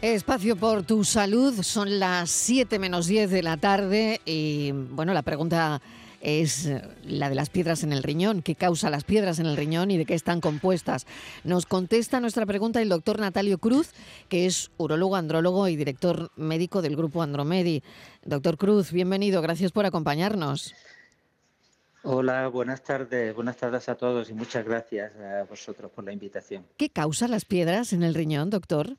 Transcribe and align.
Espacio 0.00 0.54
por 0.54 0.84
tu 0.84 1.02
salud, 1.02 1.60
son 1.62 1.98
las 1.98 2.30
7 2.30 2.78
menos 2.78 3.08
10 3.08 3.32
de 3.32 3.42
la 3.42 3.56
tarde 3.56 4.20
y 4.24 4.70
bueno, 4.70 5.12
la 5.12 5.22
pregunta 5.22 5.82
es 6.20 6.66
eh, 6.66 6.82
la 7.02 7.28
de 7.28 7.34
las 7.34 7.50
piedras 7.50 7.82
en 7.82 7.92
el 7.92 8.04
riñón, 8.04 8.42
qué 8.42 8.54
causa 8.54 8.90
las 8.90 9.02
piedras 9.02 9.40
en 9.40 9.46
el 9.46 9.56
riñón 9.56 9.90
y 9.90 9.98
de 9.98 10.06
qué 10.06 10.14
están 10.14 10.40
compuestas. 10.40 11.04
Nos 11.42 11.66
contesta 11.66 12.20
nuestra 12.20 12.46
pregunta 12.46 12.80
el 12.80 12.88
doctor 12.88 13.18
Natalio 13.18 13.58
Cruz, 13.58 13.90
que 14.28 14.46
es 14.46 14.70
urólogo, 14.76 15.16
andrólogo 15.16 15.66
y 15.66 15.74
director 15.74 16.30
médico 16.36 16.80
del 16.80 16.94
grupo 16.94 17.20
Andromedi. 17.20 17.82
Doctor 18.24 18.56
Cruz, 18.56 18.92
bienvenido, 18.92 19.42
gracias 19.42 19.72
por 19.72 19.84
acompañarnos. 19.84 20.76
Hola, 22.04 22.46
buenas 22.46 22.84
tardes, 22.84 23.34
buenas 23.34 23.56
tardes 23.56 23.88
a 23.88 23.96
todos 23.96 24.30
y 24.30 24.32
muchas 24.32 24.64
gracias 24.64 25.10
a 25.16 25.42
vosotros 25.42 25.90
por 25.90 26.04
la 26.04 26.12
invitación. 26.12 26.64
¿Qué 26.76 26.88
causa 26.88 27.26
las 27.26 27.44
piedras 27.44 27.92
en 27.92 28.04
el 28.04 28.14
riñón, 28.14 28.48
doctor? 28.50 28.96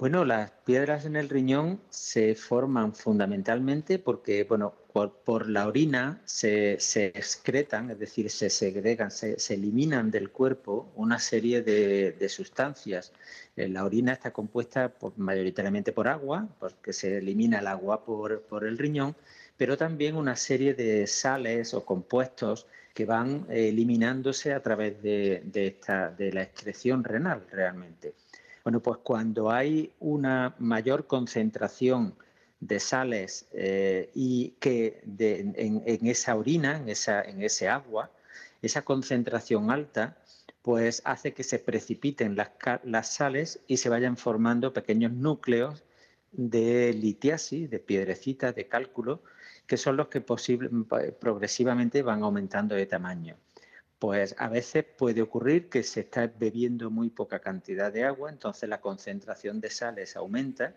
Bueno, 0.00 0.24
las 0.24 0.50
piedras 0.64 1.04
en 1.04 1.14
el 1.14 1.28
riñón 1.28 1.78
se 1.90 2.34
forman 2.34 2.94
fundamentalmente 2.94 3.98
porque, 3.98 4.44
bueno, 4.44 4.72
por, 4.94 5.46
la 5.50 5.66
orina 5.66 6.22
se, 6.24 6.78
excretan, 7.08 7.90
es 7.90 7.98
decir, 7.98 8.30
se 8.30 8.48
segregan, 8.48 9.10
se, 9.10 9.36
eliminan 9.50 10.10
del 10.10 10.30
cuerpo 10.30 10.90
una 10.96 11.18
serie 11.18 11.60
de, 11.60 12.28
sustancias. 12.30 13.12
Eh, 13.54 13.68
la 13.68 13.84
orina 13.84 14.14
está 14.14 14.30
compuesta 14.30 14.90
mayoritariamente 15.18 15.92
por 15.92 16.08
agua, 16.08 16.48
porque 16.58 16.94
se 16.94 17.18
elimina 17.18 17.58
el 17.58 17.66
agua 17.66 18.02
por, 18.02 18.64
el 18.66 18.78
riñón, 18.78 19.14
pero 19.58 19.76
también 19.76 20.16
una 20.16 20.34
serie 20.34 20.72
de 20.72 21.06
sales 21.06 21.74
o 21.74 21.84
compuestos 21.84 22.66
que 22.94 23.04
van 23.04 23.46
eliminándose 23.50 24.54
a 24.54 24.62
través 24.62 25.02
de, 25.02 25.42
de 25.44 26.32
la 26.32 26.42
excreción 26.42 27.04
renal 27.04 27.44
realmente. 27.50 28.14
Bueno, 28.70 28.84
pues 28.84 28.98
cuando 29.02 29.50
hay 29.50 29.92
una 29.98 30.54
mayor 30.60 31.08
concentración 31.08 32.14
de 32.60 32.78
sales 32.78 33.48
eh, 33.52 34.12
y 34.14 34.50
que 34.60 35.02
en, 35.18 36.06
esa 36.06 36.36
orina, 36.36 36.76
en, 36.76 36.88
esa, 36.88 37.22
ese 37.22 37.68
agua, 37.68 38.12
esa 38.62 38.82
concentración 38.82 39.72
alta, 39.72 40.18
pues 40.62 41.02
hace 41.04 41.32
que 41.34 41.42
se 41.42 41.58
precipiten 41.58 42.36
las, 42.36 42.50
las 42.84 43.12
sales 43.12 43.58
y 43.66 43.78
se 43.78 43.88
vayan 43.88 44.16
formando 44.16 44.72
pequeños 44.72 45.10
núcleos 45.10 45.82
de 46.30 46.92
litiasis, 46.94 47.68
de 47.70 47.80
piedrecitas, 47.80 48.54
de 48.54 48.68
cálculo, 48.68 49.24
que 49.66 49.78
son 49.78 49.96
los 49.96 50.06
que 50.06 50.20
progresivamente 50.20 52.02
van 52.02 52.22
aumentando 52.22 52.76
de 52.76 52.86
tamaño. 52.86 53.34
Pues 54.00 54.34
a 54.38 54.48
veces 54.48 54.86
puede 54.96 55.20
ocurrir 55.20 55.68
que 55.68 55.82
se 55.82 56.00
está 56.00 56.26
bebiendo 56.26 56.90
muy 56.90 57.10
poca 57.10 57.38
cantidad 57.38 57.92
de 57.92 58.04
agua, 58.04 58.30
entonces 58.30 58.66
la 58.66 58.80
concentración 58.80 59.60
de 59.60 59.68
sales 59.68 60.16
aumenta 60.16 60.74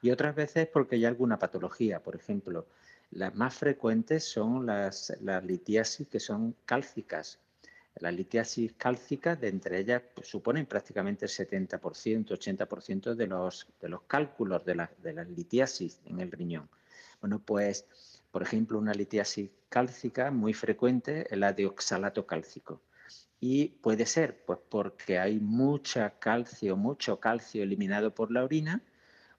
y 0.00 0.10
otras 0.10 0.34
veces 0.34 0.68
porque 0.68 0.96
hay 0.96 1.04
alguna 1.04 1.38
patología. 1.38 2.02
Por 2.02 2.16
ejemplo, 2.16 2.66
las 3.10 3.34
más 3.34 3.54
frecuentes 3.54 4.24
son 4.24 4.64
las, 4.64 5.12
litiasis 5.44 6.08
que 6.08 6.18
son 6.18 6.56
cálcicas. 6.64 7.38
Las 7.96 8.14
litiasis 8.14 8.72
cálcicas, 8.72 9.38
de 9.38 9.48
entre 9.48 9.78
ellas, 9.78 10.00
pues, 10.14 10.28
suponen 10.28 10.64
prácticamente 10.64 11.26
el 11.26 11.30
70%, 11.30 11.78
80% 12.26 13.14
de 13.14 13.26
los, 13.26 13.68
de 13.82 13.90
los 13.90 14.00
cálculos 14.04 14.64
de, 14.64 14.88
de 15.02 15.12
las 15.12 15.28
litiasis 15.28 16.00
en 16.06 16.20
el 16.20 16.32
riñón. 16.32 16.70
Bueno, 17.20 17.38
pues 17.38 17.84
por 18.32 18.42
ejemplo, 18.42 18.78
una 18.78 18.94
litiasis 18.94 19.50
cálcica 19.68 20.30
muy 20.30 20.54
frecuente 20.54 21.26
es 21.30 21.38
la 21.38 21.52
de 21.52 21.66
oxalato 21.66 22.26
cálcico. 22.26 22.80
Y 23.38 23.68
puede 23.68 24.06
ser 24.06 24.44
pues, 24.44 24.58
porque 24.68 25.18
hay 25.18 25.38
mucha 25.38 26.18
calcio, 26.18 26.76
mucho 26.76 27.20
calcio 27.20 27.62
eliminado 27.62 28.14
por 28.14 28.32
la 28.32 28.42
orina 28.42 28.82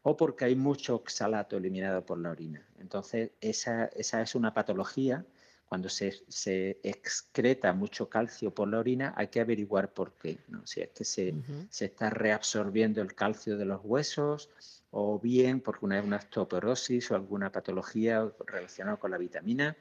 o 0.04 0.16
porque 0.16 0.46
hay 0.46 0.56
mucho 0.56 0.96
oxalato 0.96 1.58
eliminado 1.58 2.06
por 2.06 2.20
la 2.20 2.30
orina. 2.30 2.68
Entonces, 2.78 3.32
esa, 3.42 3.86
es 3.96 4.36
una 4.36 4.54
patología. 4.54 5.26
Cuando 5.66 5.90
se, 5.90 6.14
excreta 6.84 7.74
mucho 7.74 8.08
calcio 8.10 8.54
por 8.54 8.68
la 8.68 8.78
orina, 8.78 9.14
hay 9.18 9.30
que 9.30 9.40
averiguar 9.40 9.92
por 9.92 10.14
qué. 10.20 10.38
Si 10.66 10.82
es 10.82 10.90
que 10.90 11.04
se, 11.04 11.34
se 11.72 11.86
está 11.86 12.12
reabsorbiendo 12.12 13.02
el 13.02 13.16
calcio 13.16 13.58
de 13.58 13.66
los 13.66 13.82
huesos, 13.84 14.52
o 14.96 15.20
bien 15.20 15.60
porque 15.60 15.86
una, 15.86 16.02
una 16.02 16.18
osteoporosis 16.18 17.10
o 17.12 17.16
alguna 17.16 17.52
patología 17.52 18.32
relacionada 18.46 18.98
con 18.98 19.10
la 19.10 19.18
vitamina, 19.18 19.76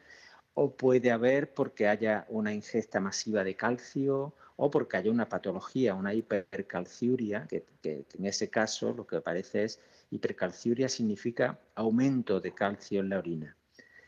o 0.54 0.74
puede 0.74 1.10
haber 1.10 1.52
porque 1.52 1.86
haya 1.86 2.26
una 2.28 2.52
ingesta 2.52 2.98
masiva 2.98 3.44
de 3.44 3.54
calcio 3.54 4.34
o 4.56 4.70
porque 4.70 4.96
haya 4.96 5.10
una 5.10 5.28
patología, 5.28 5.94
una 5.94 6.14
hipercalciuria, 6.14 7.46
que, 7.46 7.64
en 7.82 8.26
ese 8.26 8.48
caso 8.48 8.94
lo 8.94 9.06
que 9.06 9.16
aparece 9.16 9.64
es 9.64 9.80
hipercalciuria 10.10 10.88
significa 10.88 11.58
aumento 11.74 12.40
de 12.40 12.52
calcio 12.54 13.00
en 13.00 13.10
la 13.10 13.18
orina. 13.18 13.56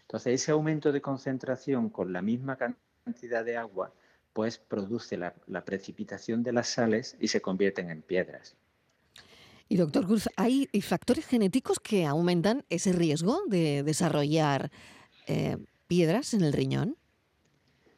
Entonces 0.03 0.41
ese 0.41 0.53
aumento 0.53 0.91
de 0.91 1.03
concentración 1.03 1.91
con 1.91 2.13
la 2.15 2.23
misma 2.23 2.57
cantidad 2.57 3.45
de 3.45 3.59
agua 3.59 3.93
pues 4.33 4.59
produce 4.59 5.17
la 5.19 5.65
precipitación 5.65 6.43
de 6.43 6.53
las 6.53 6.69
sales 6.69 7.17
y 7.21 7.29
se 7.29 7.41
convierten 7.41 7.91
en 7.91 8.03
piedras. 8.03 8.57
Y 9.69 9.77
doctor 9.77 10.07
Cruz, 10.07 10.29
¿hay 10.37 10.69
factores 10.83 11.27
genéticos 11.27 11.81
que 11.81 12.05
aumentan 12.07 12.65
ese 12.69 12.93
riesgo 12.93 13.43
de 13.47 13.83
desarrollar 13.83 14.71
eh, 15.27 15.57
piedras 15.87 16.35
en 16.35 16.43
el 16.43 16.53
riñón? 16.53 16.97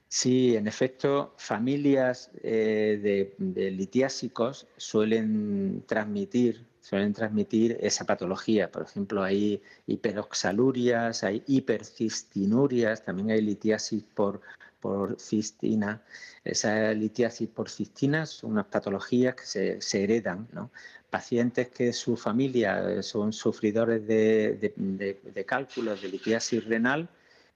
Sí, 0.09 0.56
en 0.56 0.69
efecto, 0.69 1.34
familias 1.37 2.31
eh, 2.43 3.34
de, 3.38 3.71
litiásicos 3.71 4.66
suelen 4.77 5.82
transmitir, 5.87 6.65
suelen 6.81 7.12
transmitir 7.12 7.77
esa 7.81 8.04
patología. 8.06 8.71
Por 8.71 8.83
ejemplo, 8.83 9.22
hay 9.25 9.60
hiperoxalurias, 9.87 11.25
hay 11.25 11.43
hipercistinurias, 11.47 13.04
también 13.04 13.31
hay 13.33 13.43
litiasis 13.43 14.04
por, 14.15 14.41
por 14.86 15.20
cistina. 15.20 16.02
Esa 16.44 16.92
litiasis 16.92 17.48
por 17.48 17.69
cistina 17.69 18.24
son 18.24 18.52
unas 18.52 18.66
patologías 18.66 19.34
que 19.34 19.80
se, 19.80 20.04
heredan, 20.04 20.47
¿no? 20.52 20.70
pacientes 21.10 21.69
que 21.70 21.92
su 21.92 22.16
familia 22.16 22.70
eh, 22.88 23.02
son 23.02 23.32
sufridores 23.32 24.06
de, 24.06 25.44
cálculos 25.47 26.02
de 26.02 26.08
litiasis 26.08 26.64
renal 26.64 27.08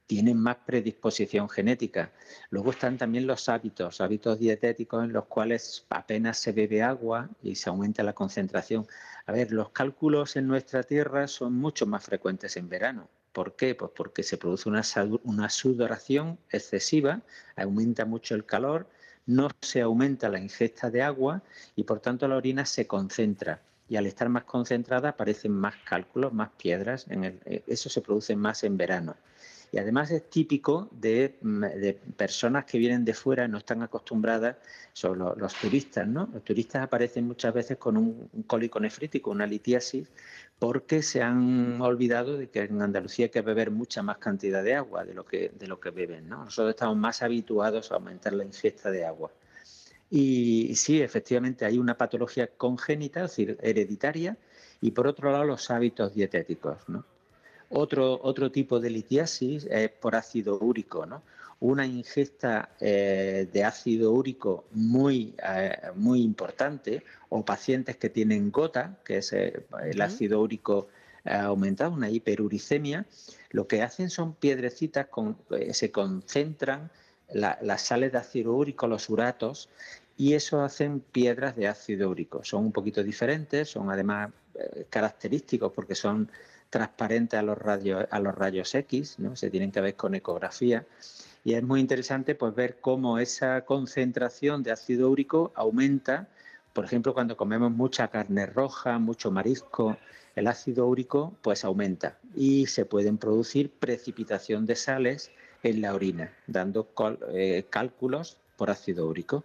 tienen 0.07 0.39
más 0.39 0.57
predisposición 0.67 1.49
genética. 1.49 2.11
Luego 2.51 2.73
están 2.73 2.99
también 2.99 3.29
los 3.29 3.49
hábitos, 3.49 4.01
hábitos 4.01 4.41
dietéticos 4.41 5.05
en 5.05 5.13
los 5.13 5.27
cuales 5.27 5.87
apenas 5.89 6.37
se 6.37 6.51
bebe 6.51 6.83
agua 6.83 7.29
y 7.45 7.55
se 7.55 7.71
aumenta 7.71 8.03
la 8.03 8.13
concentración. 8.13 8.89
A 9.27 9.31
ver, 9.31 9.53
los 9.53 9.71
cálculos 9.71 10.35
en 10.35 10.49
nuestra 10.49 10.83
tierra 10.83 11.29
son 11.29 11.53
mucho 11.55 11.87
más 11.87 12.03
frecuentes 12.03 12.57
en 12.57 12.69
verano. 12.69 13.09
¿Por 13.33 13.55
qué? 13.57 13.75
Pues 13.75 13.93
porque 13.95 14.23
se 14.23 14.37
produce 14.37 14.69
una, 14.69 15.49
sudoración 15.51 16.39
excesiva, 16.51 17.23
aumenta 17.57 18.05
mucho 18.05 18.35
el 18.35 18.45
calor 18.45 18.89
no 19.27 19.49
se 19.61 19.81
aumenta 19.81 20.29
la 20.29 20.41
ingesta 20.41 20.91
de 20.91 21.03
agua 21.03 21.43
y 21.77 21.85
por 21.85 22.01
tanto 22.01 22.27
la 22.27 22.37
orina 22.37 22.67
se 22.67 22.87
concentra. 22.87 23.61
Y 23.89 23.97
al 23.97 24.07
estar 24.07 24.29
más 24.29 24.45
concentrada 24.45 25.11
aparecen 25.11 25.53
más 25.53 25.75
cálculos, 25.85 26.33
más 26.33 26.51
piedras. 26.51 27.07
En 27.09 27.25
eh, 27.25 27.63
eso 27.67 27.89
se 27.89 28.01
produce 28.01 28.35
más 28.35 28.65
en 28.65 28.77
verano. 28.77 29.17
Y 29.73 29.79
además 29.79 30.11
es 30.11 30.29
típico 30.29 30.89
de, 30.91 31.39
mm, 31.41 31.65
personas 32.17 32.65
que 32.65 32.79
vienen 32.79 33.05
de 33.05 33.15
fuera 33.15 33.47
no 33.47 33.59
están 33.59 33.83
acostumbradas, 33.83 34.57
son 34.93 35.19
los, 35.19 35.55
turistas, 35.55 36.07
¿no? 36.09 36.29
Los 36.33 36.45
turistas 36.45 36.83
aparecen 36.83 37.27
muchas 37.27 37.55
veces 37.55 37.79
con 37.79 37.97
un, 37.97 38.29
cólico 38.47 38.81
nefrítico, 38.81 39.31
una 39.31 39.47
litiasis, 39.47 40.09
porque 40.59 41.03
se 41.03 41.23
han 41.23 41.81
olvidado 41.81 42.37
de 42.37 42.49
que 42.49 42.63
en 42.63 42.83
Andalucía 42.83 43.27
hay 43.27 43.31
que 43.31 43.43
beber 43.43 43.71
mucha 43.71 44.03
más 44.03 44.19
cantidad 44.19 44.63
de 44.63 44.75
agua 44.75 45.05
de 45.05 45.15
lo 45.15 45.25
que, 45.25 45.53
de 45.59 45.67
lo 45.69 45.79
que 45.79 45.91
beben, 45.91 46.29
¿no? 46.29 46.45
Nosotros 46.45 46.71
estamos 46.71 46.97
más 46.97 47.23
habituados 47.23 47.93
a 47.93 47.95
aumentar 47.95 48.33
la 48.33 48.45
ingesta 48.45 48.91
de 48.91 49.05
agua. 49.07 49.31
Y 50.11 50.75
sí, 50.75 51.01
efectivamente 51.01 51.65
hay 51.65 51.79
una 51.79 51.97
patología 51.97 52.49
congénita, 52.49 53.25
es 53.25 53.31
decir, 53.31 53.59
hereditaria, 53.63 54.37
y 54.81 54.91
por 54.91 55.07
otro 55.07 55.31
lado 55.31 55.45
los 55.45 55.71
hábitos 55.71 56.15
dietéticos, 56.15 56.89
¿no? 56.89 57.05
Otro, 57.73 58.21
otro 58.23 58.51
tipo 58.51 58.81
de 58.81 58.91
litiasis 58.91 59.65
es 59.71 59.91
por 59.91 60.17
ácido 60.17 60.59
úrico, 60.59 61.07
¿no? 61.07 61.23
Una 61.61 61.87
ingesta 61.87 62.71
eh, 62.81 63.49
de 63.53 63.65
ácido 63.65 64.13
úrico 64.13 64.65
muy, 64.73 65.35
eh, 65.47 65.77
muy 65.95 66.23
importante 66.23 67.05
o 67.29 67.45
pacientes 67.45 67.97
que 67.97 68.09
tienen 68.09 68.51
gota, 68.51 68.99
que 69.05 69.19
es 69.19 69.33
eh, 69.33 69.67
el 69.85 70.01
ácido 70.01 70.41
úrico 70.41 70.89
aumentado, 71.25 71.93
una 71.93 72.09
hiperuricemia, 72.09 73.07
lo 73.51 73.69
que 73.69 73.83
hacen 73.83 74.09
son 74.09 74.35
piedrecitas, 74.35 75.07
con, 75.09 75.37
se 75.73 75.93
concentran 75.93 76.91
las 77.33 77.83
sales 77.83 78.11
de 78.11 78.19
ácido 78.19 78.55
úrico, 78.55 78.89
los 78.89 79.11
uratos, 79.11 79.69
y 80.17 80.33
eso 80.33 80.63
hacen 80.63 81.01
piedras 81.01 81.57
de 81.57 81.69
ácido 81.69 82.11
úrico. 82.11 82.43
Son 82.43 82.65
un 82.65 82.73
poquito 82.73 83.03
diferentes, 83.03 83.69
son 83.69 83.91
además 83.91 84.31
característicos 84.89 85.73
porque 85.73 85.95
son 85.95 86.31
transparente 86.71 87.37
a 87.37 87.43
los 87.43 87.59
rayos, 87.59 88.07
a 88.11 88.21
los 88.21 88.35
rayos 88.35 88.75
X, 88.75 89.19
¿no? 89.19 89.37
se 89.37 89.51
tienen 89.51 89.73
que 89.73 89.81
ver 89.81 89.97
con 89.97 90.15
ecografía. 90.15 90.87
Y 91.45 91.55
es 91.55 91.63
muy 91.63 91.81
interesante 91.81 92.35
pues, 92.35 92.55
ver 92.55 92.79
cómo 92.81 93.19
esa 93.19 93.65
concentración 93.65 94.63
de 94.63 94.73
ácido 94.73 95.11
úrico 95.11 95.53
aumenta 95.55 96.29
Por 96.73 96.85
ejemplo, 96.85 97.15
cuando 97.15 97.37
comemos 97.37 97.73
mucha 97.73 98.09
carne 98.09 98.47
roja, 98.47 98.99
mucho 98.99 99.31
marisco, 99.33 99.97
el 100.37 100.47
ácido 100.47 100.87
úrico 100.87 101.35
pues 101.43 101.65
aumenta 101.65 102.19
y 102.37 102.67
se 102.67 102.85
pueden 102.85 103.19
producir 103.19 103.71
precipitación 103.71 104.67
de 104.67 104.77
sales 104.77 105.31
en 105.63 105.81
la 105.81 105.95
orina, 105.95 106.33
dando 106.47 106.89
eh, 107.33 107.65
cálculos 107.69 108.39
por 108.57 108.71
ácido 108.71 109.09
úrico. 109.09 109.45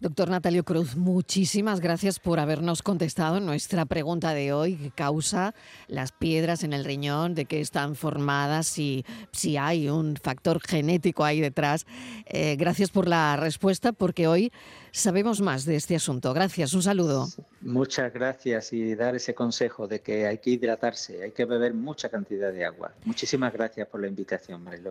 Doctor 0.00 0.30
Natalio 0.30 0.64
Cruz, 0.64 0.96
muchísimas 0.96 1.80
gracias 1.80 2.20
por 2.20 2.40
habernos 2.40 2.82
contestado 2.82 3.38
nuestra 3.38 3.84
pregunta 3.84 4.32
de 4.32 4.54
hoy, 4.54 4.76
¿qué 4.76 4.90
causa 4.90 5.54
las 5.88 6.10
piedras 6.10 6.64
en 6.64 6.72
el 6.72 6.86
riñón? 6.86 7.34
¿De 7.34 7.44
qué 7.44 7.60
están 7.60 7.94
formadas? 7.96 8.66
Si, 8.66 9.04
si 9.30 9.58
hay 9.58 9.90
un 9.90 10.16
factor 10.16 10.58
genético 10.66 11.22
ahí 11.22 11.42
detrás. 11.42 11.84
Eh, 12.24 12.56
gracias 12.56 12.88
por 12.88 13.08
la 13.08 13.36
respuesta, 13.36 13.92
porque 13.92 14.26
hoy 14.26 14.52
sabemos 14.90 15.42
más 15.42 15.66
de 15.66 15.76
este 15.76 15.96
asunto. 15.96 16.32
Gracias, 16.32 16.72
un 16.72 16.82
saludo. 16.82 17.28
Muchas 17.60 18.10
gracias 18.10 18.72
y 18.72 18.94
dar 18.94 19.14
ese 19.16 19.34
consejo 19.34 19.86
de 19.86 20.00
que 20.00 20.26
hay 20.26 20.38
que 20.38 20.48
hidratarse, 20.48 21.22
hay 21.24 21.32
que 21.32 21.44
beber 21.44 21.74
mucha 21.74 22.08
cantidad 22.08 22.50
de 22.50 22.64
agua. 22.64 22.94
Muchísimas 23.04 23.52
gracias 23.52 23.86
por 23.86 24.00
la 24.00 24.06
invitación, 24.06 24.64
Marilo. 24.64 24.88